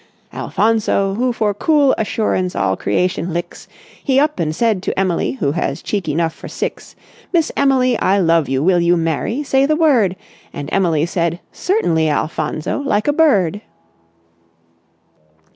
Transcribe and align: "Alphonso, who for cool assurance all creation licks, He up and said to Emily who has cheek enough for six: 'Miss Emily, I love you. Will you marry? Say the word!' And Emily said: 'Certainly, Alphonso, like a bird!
"Alphonso, 0.33 1.13
who 1.13 1.31
for 1.31 1.53
cool 1.53 1.93
assurance 1.95 2.55
all 2.55 2.75
creation 2.75 3.31
licks, 3.35 3.67
He 4.03 4.19
up 4.19 4.39
and 4.39 4.51
said 4.55 4.81
to 4.81 4.99
Emily 4.99 5.33
who 5.33 5.51
has 5.51 5.83
cheek 5.83 6.09
enough 6.09 6.33
for 6.33 6.47
six: 6.47 6.95
'Miss 7.31 7.51
Emily, 7.55 7.95
I 7.99 8.17
love 8.17 8.49
you. 8.49 8.63
Will 8.63 8.79
you 8.81 8.97
marry? 8.97 9.43
Say 9.43 9.67
the 9.67 9.75
word!' 9.75 10.15
And 10.53 10.69
Emily 10.71 11.05
said: 11.05 11.39
'Certainly, 11.51 12.09
Alphonso, 12.09 12.79
like 12.79 13.07
a 13.07 13.13
bird! 13.13 13.61